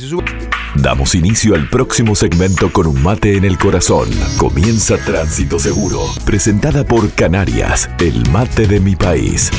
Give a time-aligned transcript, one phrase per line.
[0.00, 0.24] se sube.
[0.76, 4.08] Damos inicio al próximo segmento con un mate en el corazón.
[4.38, 9.50] Comienza Tránsito Seguro, presentada por Canarias, el mate de mi país.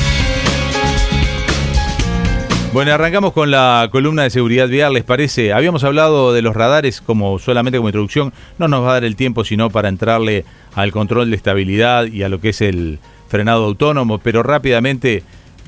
[2.72, 5.52] Bueno, arrancamos con la columna de seguridad vial, ¿les parece?
[5.52, 9.14] Habíamos hablado de los radares como solamente como introducción, no nos va a dar el
[9.14, 12.98] tiempo sino para entrarle al control de estabilidad y a lo que es el
[13.28, 15.22] frenado autónomo, pero rápidamente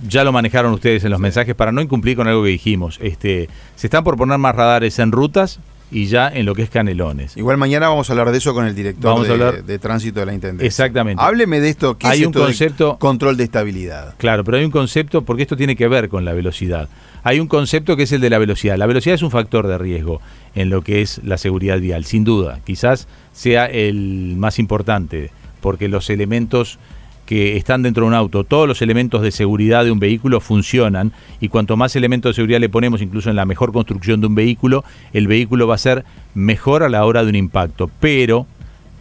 [0.08, 2.98] ya lo manejaron ustedes en los mensajes para no incumplir con algo que dijimos.
[3.02, 5.60] Este, se están por poner más radares en rutas
[5.90, 7.36] y ya en lo que es Canelones.
[7.36, 9.78] Igual mañana vamos a hablar de eso con el director Vamos a de, hablar- de
[9.78, 10.66] tránsito de la Intendencia.
[10.66, 11.22] Exactamente.
[11.22, 11.96] Hábleme de esto.
[11.98, 14.14] ¿Qué Hay es un esto concepto- control de estabilidad?
[14.16, 16.88] Claro, pero hay un concepto, porque esto tiene que ver con la velocidad.
[17.22, 18.76] Hay un concepto que es el de la velocidad.
[18.76, 20.20] La velocidad es un factor de riesgo
[20.54, 22.58] en lo que es la seguridad vial, sin duda.
[22.64, 26.78] Quizás sea el más importante, porque los elementos
[27.26, 31.12] que están dentro de un auto, todos los elementos de seguridad de un vehículo funcionan
[31.40, 34.34] y cuanto más elementos de seguridad le ponemos, incluso en la mejor construcción de un
[34.34, 37.90] vehículo, el vehículo va a ser mejor a la hora de un impacto.
[38.00, 38.46] Pero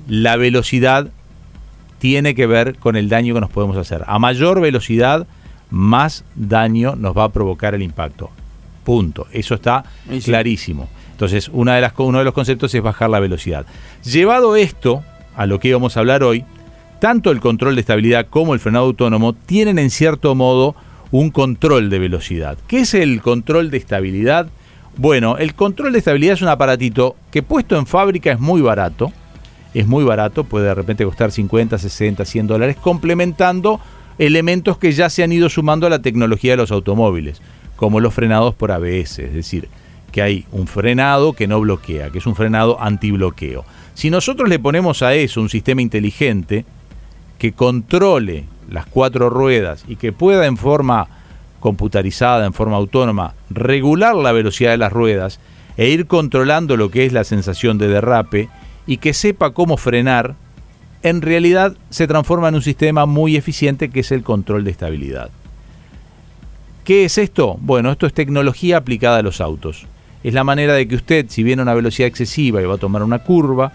[0.07, 1.09] la velocidad
[1.99, 4.03] tiene que ver con el daño que nos podemos hacer.
[4.07, 5.27] A mayor velocidad,
[5.69, 8.29] más daño nos va a provocar el impacto.
[8.83, 9.27] Punto.
[9.31, 10.21] Eso está sí.
[10.21, 10.89] clarísimo.
[11.11, 13.65] Entonces, una de las, uno de los conceptos es bajar la velocidad.
[14.03, 15.03] Llevado esto
[15.35, 16.43] a lo que íbamos a hablar hoy,
[17.03, 20.73] tanto el control de estabilidad como el frenado autónomo tienen en cierto modo
[21.11, 22.57] un control de velocidad.
[22.65, 24.47] ¿Qué es el control de estabilidad?
[24.95, 29.11] Bueno, el control de estabilidad es un aparatito que puesto en fábrica es muy barato,
[29.73, 33.81] es muy barato, puede de repente costar 50, 60, 100 dólares, complementando
[34.17, 37.41] elementos que ya se han ido sumando a la tecnología de los automóviles,
[37.75, 39.67] como los frenados por ABS, es decir,
[40.13, 43.65] que hay un frenado que no bloquea, que es un frenado antibloqueo.
[43.93, 46.63] Si nosotros le ponemos a eso un sistema inteligente
[47.37, 51.07] que controle las cuatro ruedas y que pueda en forma
[51.59, 55.39] computarizada, en forma autónoma, regular la velocidad de las ruedas
[55.77, 58.49] e ir controlando lo que es la sensación de derrape
[58.85, 60.35] y que sepa cómo frenar,
[61.03, 65.29] en realidad se transforma en un sistema muy eficiente que es el control de estabilidad.
[66.83, 67.57] ¿Qué es esto?
[67.61, 69.85] Bueno, esto es tecnología aplicada a los autos.
[70.23, 72.77] Es la manera de que usted, si viene a una velocidad excesiva y va a
[72.77, 73.71] tomar una curva,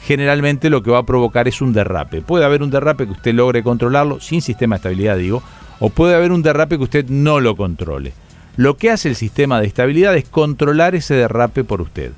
[0.00, 2.22] generalmente lo que va a provocar es un derrape.
[2.22, 5.42] Puede haber un derrape que usted logre controlarlo sin sistema de estabilidad, digo,
[5.80, 8.12] o puede haber un derrape que usted no lo controle.
[8.56, 12.12] Lo que hace el sistema de estabilidad es controlar ese derrape por usted.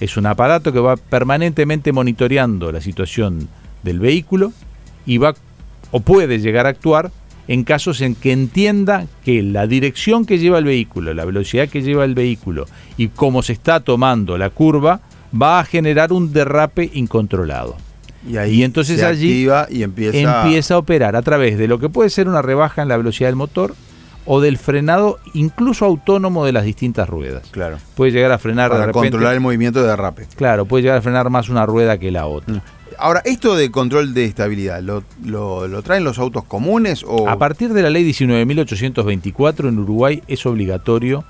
[0.00, 3.48] Es un aparato que va permanentemente monitoreando la situación
[3.82, 4.52] del vehículo
[5.06, 5.34] y va
[5.92, 7.12] o puede llegar a actuar
[7.48, 11.82] en casos en que entienda que la dirección que lleva el vehículo, la velocidad que
[11.82, 12.66] lleva el vehículo
[12.96, 15.00] y cómo se está tomando la curva
[15.34, 17.76] va a generar un derrape incontrolado.
[18.28, 21.68] Y ahí Y entonces se allí activa y empieza, Empieza a operar a través de
[21.68, 23.74] lo que puede ser una rebaja en la velocidad del motor
[24.24, 27.44] o del frenado incluso autónomo de las distintas ruedas.
[27.52, 27.78] Claro.
[27.94, 29.10] Puede llegar a frenar de Para repente.
[29.10, 30.26] controlar el movimiento de derrape.
[30.34, 32.62] Claro, puede llegar a frenar más una rueda que la otra.
[32.98, 37.38] Ahora, ¿esto de control de estabilidad lo, lo- lo traen los autos comunes o A
[37.38, 41.24] partir de la ley 19.824 en Uruguay es obligatorio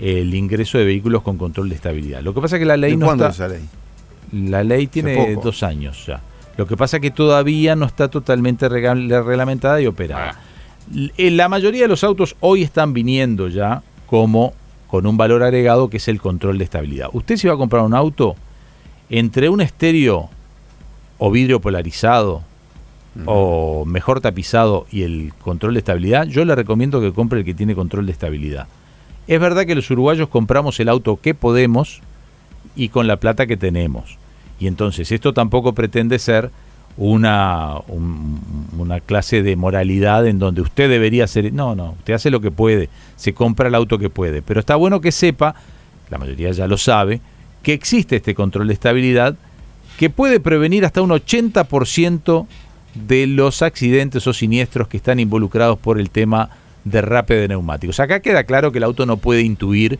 [0.00, 2.22] el ingreso de vehículos con control de estabilidad.
[2.22, 3.58] Lo que pasa es que la ley ¿de no cuándo está, es esa
[4.32, 4.50] ley?
[4.50, 6.20] la ley tiene dos años ya.
[6.56, 10.38] Lo que pasa es que todavía no está totalmente reglamentada y operada.
[10.94, 14.52] L- eh, La mayoría de los autos hoy están viniendo ya como
[14.88, 17.08] con un valor agregado que es el control de estabilidad.
[17.12, 18.36] Usted si va a comprar un auto,
[19.08, 20.28] entre un estéreo
[21.18, 22.42] o vidrio polarizado
[23.26, 27.54] o mejor tapizado y el control de estabilidad, yo le recomiendo que compre el que
[27.54, 28.66] tiene control de estabilidad.
[29.30, 32.00] Es verdad que los uruguayos compramos el auto que podemos
[32.74, 34.18] y con la plata que tenemos.
[34.58, 36.50] Y entonces esto tampoco pretende ser
[36.96, 38.40] una, un-
[38.76, 41.52] una clase de moralidad en donde usted debería hacer...
[41.52, 44.42] No, no, usted hace lo que puede, se compra el auto que puede.
[44.42, 45.54] Pero está bueno que sepa,
[46.10, 47.20] la mayoría ya lo sabe,
[47.62, 49.36] que existe este control de estabilidad
[49.96, 52.46] que puede prevenir hasta un 80%
[52.94, 56.50] de los accidentes o siniestros que están involucrados por el tema
[56.84, 58.00] derrape de neumáticos.
[58.00, 59.98] Acá queda claro que el auto no puede intuir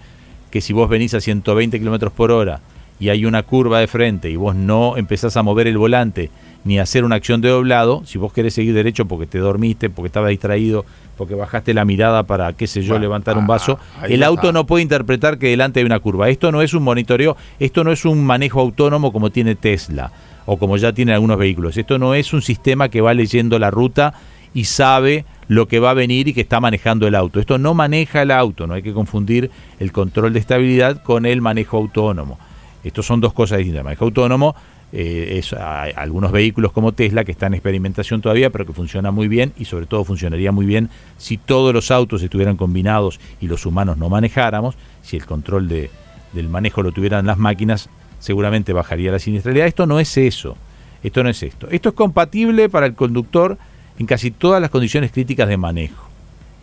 [0.50, 2.60] que si vos venís a 120 kilómetros por hora
[2.98, 6.30] y hay una curva de frente y vos no empezás a mover el volante
[6.65, 9.88] ni a hacer una acción de doblado, si vos querés seguir derecho porque te dormiste,
[9.88, 10.84] porque estabas distraído,
[11.16, 14.48] porque bajaste la mirada para, qué sé yo, Bueno, levantar un ah, vaso, el auto
[14.48, 14.53] está.
[14.53, 16.28] no puede interpretar que delante hay una curva.
[16.28, 20.12] Esto no es un monitoreo, esto no es un manejo autónomo como tiene Tesla
[20.44, 21.76] o como ya tienen algunos vehículos.
[21.78, 24.15] Esto no es un sistema que va leyendo la ruta
[24.54, 27.41] y sabe lo que va a venir y que está manejando el auto.
[27.41, 31.41] Esto no maneja el auto, no hay que confundir el control de estabilidad con el
[31.41, 32.38] manejo autónomo.
[32.84, 33.80] Estos son dos cosas distintas.
[33.80, 34.54] El manejo autónomo
[34.92, 39.28] eh, es algunos vehículos como Tesla que están en experimentación todavía, pero que funciona muy
[39.28, 43.66] bien y sobre todo funcionaría muy bien si todos los autos estuvieran combinados y los
[43.66, 45.91] humanos no manejáramos, si el control de,
[46.32, 47.88] del manejo lo tuvieran las máquinas,
[48.18, 49.66] seguramente bajaría la siniestralidad.
[49.66, 50.56] Esto no es eso.
[51.02, 51.68] Esto no es esto.
[51.70, 53.58] Esto es compatible para el conductor
[54.00, 56.08] en casi todas las condiciones críticas de manejo.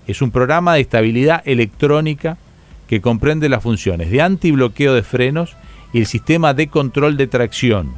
[0.08, 2.36] Es un programa de estabilidad electrónica
[2.88, 5.56] que comprende las funciones de antibloqueo de frenos
[5.94, 7.94] y el sistema de control de tracción.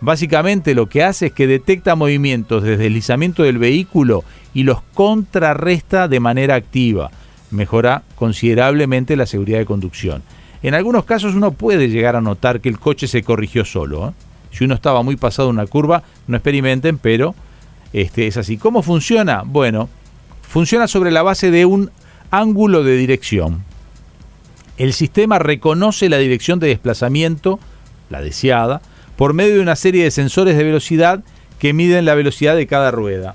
[0.00, 4.22] Básicamente lo que hace es que detecta movimientos de deslizamiento del vehículo
[4.54, 7.10] y los contrarresta de manera activa.
[7.50, 10.22] Mejora considerablemente la seguridad de conducción.
[10.62, 14.10] En algunos casos uno puede llegar a notar que el coche se corrigió solo.
[14.10, 14.12] ¿eh?
[14.52, 17.34] Si uno estaba muy pasado una curva, no experimenten, pero
[17.92, 18.56] este, es así.
[18.56, 19.42] ¿Cómo funciona?
[19.44, 19.88] Bueno,
[20.42, 21.90] funciona sobre la base de un
[22.30, 23.64] ángulo de dirección.
[24.78, 27.60] El sistema reconoce la dirección de desplazamiento,
[28.10, 28.80] la deseada,
[29.16, 31.22] por medio de una serie de sensores de velocidad
[31.58, 33.34] que miden la velocidad de cada rueda.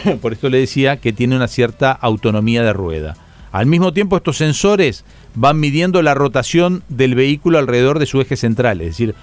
[0.20, 3.16] por esto le decía que tiene una cierta autonomía de rueda.
[3.52, 5.04] Al mismo tiempo, estos sensores
[5.34, 9.14] van midiendo la rotación del vehículo alrededor de su eje central, es decir,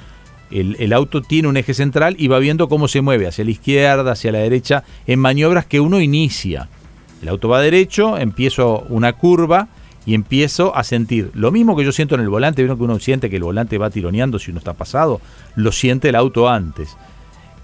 [0.52, 4.12] el, auto tiene un eje central y va viendo cómo se mueve hacia la izquierda,
[4.12, 6.70] hacia la derecha, en maniobras que uno inicia.
[7.22, 9.70] El auto va derecho, empiezo una curva
[10.06, 12.62] y empiezo a sentir lo mismo que yo siento en el volante.
[12.62, 15.22] Vieron que uno siente que el volante va tironeando si uno está pasado,
[15.56, 16.98] lo siente el auto antes.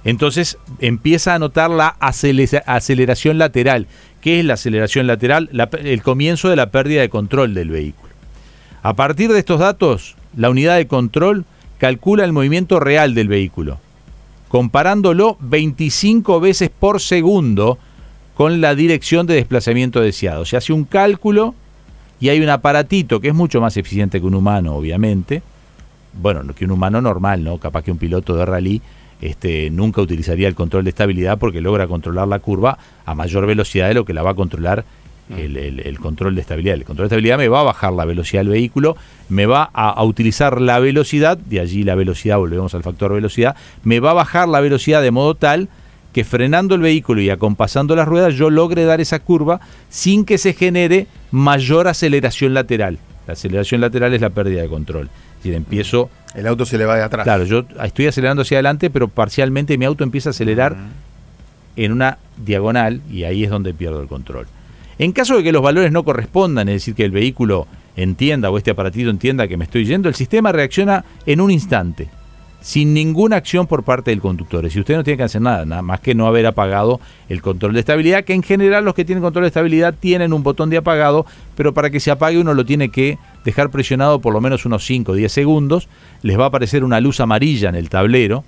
[0.03, 3.87] Entonces empieza a notar la aceleración lateral.
[4.21, 5.49] ¿Qué es la aceleración lateral?
[5.83, 8.13] el comienzo de la pérdida de control del vehículo.
[8.83, 11.45] A partir de estos datos, la unidad de control
[11.77, 13.79] calcula el movimiento real del vehículo,
[14.47, 17.77] comparándolo 25 veces por segundo
[18.35, 20.45] con la dirección de desplazamiento deseado.
[20.45, 21.55] Se hace un cálculo
[22.19, 25.41] y hay un aparatito que es mucho más eficiente que un humano, obviamente.
[26.13, 27.57] Bueno, que un humano normal, ¿no?
[27.57, 28.81] Capaz que un piloto de rally
[29.21, 33.87] este, nunca utilizaría el control de estabilidad porque logra controlar la curva a mayor velocidad
[33.87, 34.85] de lo que la va a controlar
[35.29, 36.75] el, control de estabilidad.
[36.75, 38.95] El control de estabilidad me va a bajar la velocidad del vehículo,
[39.29, 43.99] me va a, utilizar la velocidad, de allí la velocidad, volvemos al factor velocidad, me
[43.99, 45.69] va a bajar la velocidad de modo tal
[46.13, 49.59] que frenando el vehículo y acompasando las ruedas yo logre dar esa curva
[49.89, 52.97] sin que se genere mayor aceleración lateral.
[53.27, 55.09] La aceleración lateral es la pérdida de control.
[55.37, 56.09] Es decir, empiezo...
[56.33, 57.23] El auto se le va de atrás.
[57.23, 60.77] Claro, yo estoy acelerando hacia adelante, pero parcialmente mi auto empieza a acelerar
[61.75, 64.47] en una diagonal y ahí es donde pierdo el control.
[64.99, 68.57] En caso de que los valores no correspondan, es decir, que el vehículo entienda o
[68.57, 72.09] este aparatito entienda que me estoy yendo, el sistema reacciona en un instante,
[72.61, 74.65] sin ninguna acción por parte del conductor.
[74.65, 76.99] Es decir, usted no tiene que hacer nada, nada más que no haber apagado
[77.29, 80.41] el control de estabilidad, que en general los que tienen control de estabilidad tienen un
[80.41, 84.33] botón de apagado, pero para que se apague uno lo tiene que dejar presionado por
[84.33, 85.89] lo menos unos 5 o 10 segundos,
[86.23, 88.43] les va a aparecer una luz amarilla en el tablero,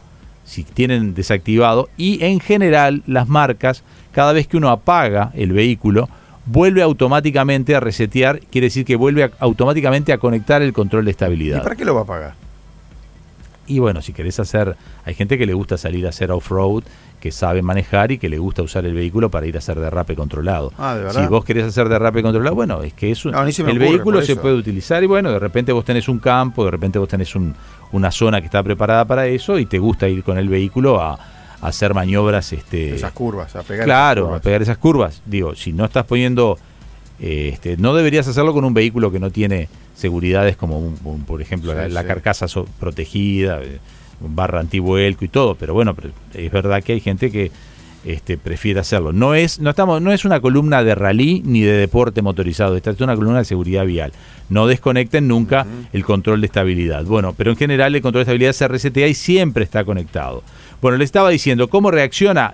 [0.46, 6.10] si tienen desactivado, y en general las marcas, cada vez que uno apaga el vehículo,
[6.50, 11.60] vuelve automáticamente a resetear, quiere decir que vuelve automáticamente a conectar el control de estabilidad.
[11.60, 12.34] ¿Y para qué lo va a pagar?
[13.68, 14.76] Y bueno, si querés hacer,
[15.06, 16.84] hay gente que le gusta salir a hacer off-road,
[17.20, 20.16] que sabe manejar y que le gusta usar el vehículo para ir a hacer derrape
[20.16, 20.74] controlado.
[20.78, 21.22] Ah, ¿de verdad?
[21.22, 25.04] Si vos querés hacer derrape controlado, bueno, es que es el vehículo se puede utilizar
[25.04, 27.32] y bueno, de repente vos tenés un campo, de repente vos tenés
[27.92, 31.20] una zona que está preparada para eso y te gusta ir con el vehículo a,
[31.62, 32.54] hacer maniobras.
[32.54, 34.40] Este, esas curvas, a pegar Claro, esas curvas.
[34.40, 35.22] a pegar esas curvas.
[35.26, 36.58] Digo, si no estás poniendo.
[37.22, 41.42] Eh, este, no deberías hacerlo con un vehículo que no tiene seguridades como, un, por
[41.42, 42.46] ejemplo, la, carcasa
[42.80, 43.80] protegida, eh,
[44.22, 45.56] barra antivuelco y todo.
[45.56, 45.96] Pero bueno,
[46.34, 47.52] es verdad que hay gente que
[48.06, 49.12] este, prefiere hacerlo.
[49.12, 52.92] No es, no, estamos, no es una columna de rally ni de deporte motorizado, esta
[52.92, 54.14] es una columna de seguridad vial.
[54.48, 57.04] No desconecten nunca el control de estabilidad.
[57.04, 60.44] Bueno, pero en general el control de estabilidad se resetea y siempre está conectado.
[60.82, 62.54] Bueno, le estaba diciendo cómo reacciona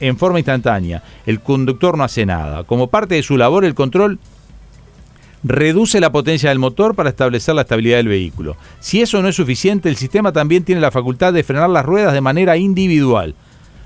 [0.00, 1.02] en forma instantánea.
[1.26, 2.64] El conductor no hace nada.
[2.64, 4.18] Como parte de su labor, el control
[5.42, 8.56] reduce la potencia del motor para establecer la estabilidad del vehículo.
[8.80, 12.14] Si eso no es suficiente, el sistema también tiene la facultad de frenar las ruedas
[12.14, 13.34] de manera individual.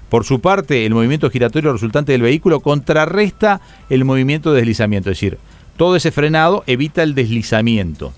[0.08, 5.16] Por su parte, el movimiento giratorio resultante del vehículo contrarresta el movimiento de deslizamiento, es
[5.16, 5.38] decir,
[5.76, 8.12] todo ese frenado evita el deslizamiento.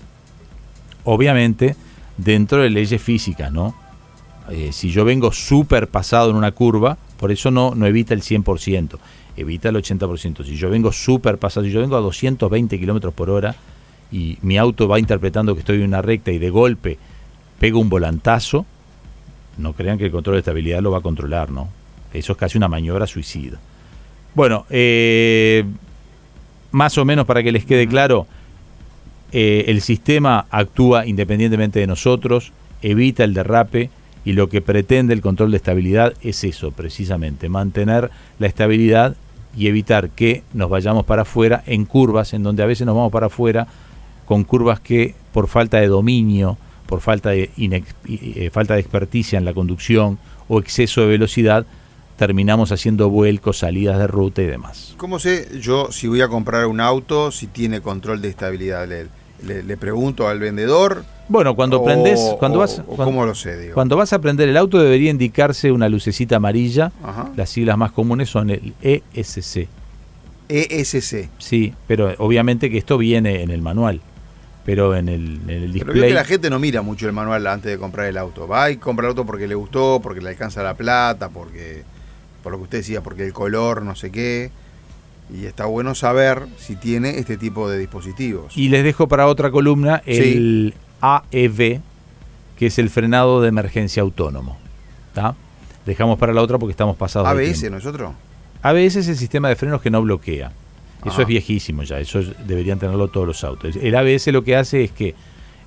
[1.03, 1.75] Obviamente,
[2.17, 3.75] dentro de leyes físicas, ¿no?
[4.51, 8.21] Eh, si yo vengo súper pasado en una curva, por eso no, no evita el
[8.21, 8.97] 100%,
[9.37, 10.43] evita el 80%.
[10.43, 13.55] Si yo vengo súper pasado, si yo vengo a 220 kilómetros por hora
[14.11, 16.97] y mi auto va interpretando que estoy en una recta y de golpe
[17.59, 18.65] pego un volantazo,
[19.57, 21.69] no crean que el control de estabilidad lo va a controlar, ¿no?
[22.13, 23.59] Eso es casi una maniobra suicida.
[24.33, 25.63] Bueno, eh,
[26.71, 28.27] más o menos para que les quede claro,
[29.31, 33.89] eh, el sistema actúa independientemente de nosotros, evita el derrape
[34.23, 39.15] y lo que pretende el control de estabilidad es eso, precisamente, mantener la estabilidad
[39.55, 43.11] y evitar que nos vayamos para afuera en curvas en donde a veces nos vamos
[43.11, 43.67] para afuera
[44.25, 49.45] con curvas que por falta de dominio, por falta de, eh, falta de experticia en
[49.45, 51.65] la conducción o exceso de velocidad,
[52.17, 54.93] terminamos haciendo vuelcos, salidas de ruta y demás.
[54.97, 58.87] ¿Cómo sé yo si voy a comprar un auto, si tiene control de estabilidad?
[58.87, 61.03] ¿Le, le, pregunto al vendedor?
[61.31, 63.71] Bueno, cuando prendes, cuando vas, ¿cómo lo sé?
[63.73, 66.91] Cuando vas a prender el auto debería indicarse una lucecita amarilla.
[67.37, 69.69] Las siglas más comunes son el ESC.
[70.49, 71.29] ESC.
[71.37, 74.01] Sí, pero obviamente que esto viene en el manual.
[74.65, 75.95] Pero en el, en el display.
[75.95, 78.45] Pero que la gente no mira mucho el manual antes de comprar el auto.
[78.45, 81.83] Va y compra el auto porque le gustó, porque le alcanza la plata, porque
[82.43, 84.51] por lo que usted decía, porque el color, no sé qué.
[85.33, 88.57] Y está bueno saber si tiene este tipo de dispositivos.
[88.57, 91.81] Y les dejo para otra columna el AEV,
[92.57, 94.57] que es el frenado de emergencia autónomo.
[95.85, 97.27] Dejamos para la otra porque estamos pasados.
[97.27, 98.13] ¿ABS no es otro?
[98.61, 100.51] ABS es el sistema de frenos que no bloquea.
[101.03, 103.75] Eso es viejísimo ya, eso deberían tenerlo todos los autos.
[103.75, 105.15] El ABS lo que hace es que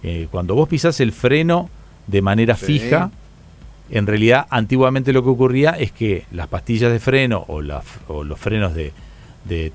[0.05, 1.69] eh, cuando vos pisás el freno
[2.07, 3.11] de manera fija,
[3.91, 8.75] en realidad, antiguamente lo que ocurría es que las pastillas de freno o, los frenos
[8.75, 8.93] de,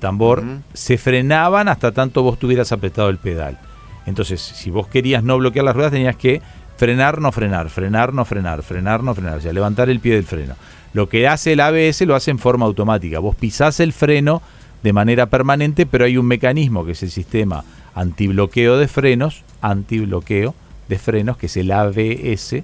[0.00, 3.58] tambor se frenaban hasta tanto vos tuvieras apretado el pedal.
[4.06, 6.42] Entonces, si vos querías no bloquear las ruedas, tenías que
[6.76, 10.24] frenar, no frenar, frenar, no frenar, frenar, no frenar, o sea, levantar el pie del
[10.24, 10.54] freno.
[10.92, 13.18] Lo que hace el ABS lo hace en forma automática.
[13.18, 14.42] Vos pisás el freno
[14.82, 17.64] de manera permanente, pero hay un mecanismo que es el sistema
[17.94, 20.54] antibloqueo de frenos, antibloqueo
[20.88, 22.62] de frenos, que es el ABS,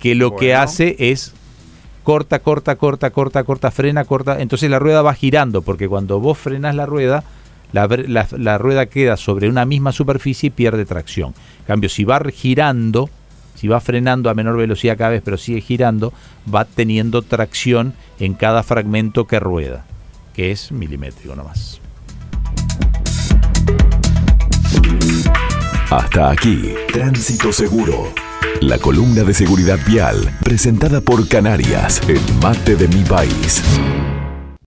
[0.00, 1.32] que lo que hace es
[2.02, 4.40] corta, corta, corta, corta, corta, frena, corta.
[4.40, 7.24] Entonces la rueda va girando, porque cuando vos frenas la rueda,
[7.72, 11.34] la, rueda queda sobre una misma superficie y pierde tracción.
[11.60, 13.10] En cambio, si va girando,
[13.54, 16.12] si va frenando a menor velocidad cada vez, pero sigue girando,
[16.52, 19.84] va teniendo tracción en cada fragmento que rueda,
[20.34, 21.80] que es milimétrico nomás.
[25.90, 28.12] Hasta aquí, Tránsito Seguro
[28.60, 33.62] la columna de seguridad vial, presentada por Canarias, el mate de mi país.